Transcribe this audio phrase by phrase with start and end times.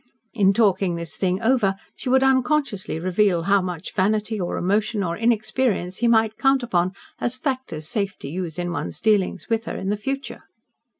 [0.33, 5.15] In talking this thing over she would unconsciously reveal how much vanity or emotion or
[5.15, 9.77] inexperience he might count upon as factors safe to use in one's dealings with her
[9.77, 10.45] in the future.